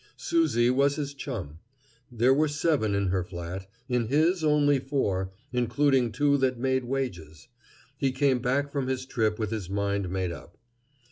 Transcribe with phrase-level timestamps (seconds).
[0.17, 1.59] Susie was his chum.
[2.11, 7.49] There were seven in her flat; in his only four, including two that made wages.
[7.99, 10.57] He came back from his trip with his mind made up.